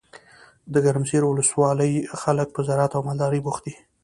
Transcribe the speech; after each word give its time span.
دګرمسیر 0.73 1.23
ولسوالۍ 1.25 1.93
خلګ 2.21 2.47
په 2.55 2.61
زراعت 2.67 2.91
او 2.97 3.01
مالدارۍ 3.07 3.39
بوخت 3.45 3.61
دي. 3.65 3.73